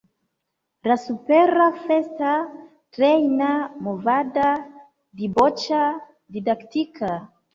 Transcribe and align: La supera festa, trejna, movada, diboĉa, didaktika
La 0.91 0.95
supera 1.01 1.65
festa, 1.81 2.31
trejna, 2.97 3.51
movada, 3.89 4.47
diboĉa, 5.21 5.83
didaktika 6.39 7.13